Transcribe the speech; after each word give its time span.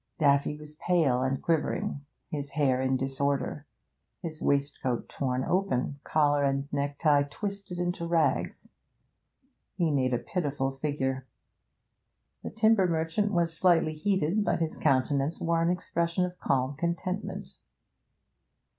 Daffy 0.17 0.55
was 0.57 0.73
pale 0.77 1.21
and 1.21 1.43
quivering; 1.43 2.03
his 2.31 2.49
hair 2.53 2.81
in 2.81 2.97
disorder, 2.97 3.67
his 4.23 4.41
waistcoat 4.41 5.07
torn 5.07 5.43
open, 5.45 5.99
collar 6.03 6.43
and 6.43 6.67
necktie 6.73 7.21
twisted 7.29 7.77
into 7.77 8.07
rags, 8.07 8.67
he 9.75 9.91
made 9.91 10.11
a 10.11 10.17
pitiful 10.17 10.71
figure. 10.71 11.27
The 12.41 12.49
timber 12.49 12.87
merchant 12.87 13.31
was 13.31 13.55
slightly 13.55 13.93
heated, 13.93 14.43
but 14.43 14.59
his 14.59 14.75
countenance 14.75 15.39
wore 15.39 15.61
an 15.61 15.69
expression 15.69 16.25
of 16.25 16.39
calm 16.39 16.75
contentment. 16.75 17.59